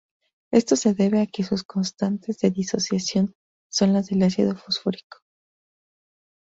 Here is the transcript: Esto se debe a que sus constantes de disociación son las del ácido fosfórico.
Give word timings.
Esto 0.51 0.75
se 0.77 0.95
debe 0.95 1.21
a 1.21 1.27
que 1.27 1.43
sus 1.43 1.63
constantes 1.63 2.39
de 2.39 2.49
disociación 2.49 3.35
son 3.69 3.93
las 3.93 4.07
del 4.07 4.23
ácido 4.23 4.55
fosfórico. 4.55 5.19